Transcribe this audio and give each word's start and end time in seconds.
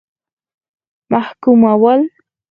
محکومول. 1.11 1.99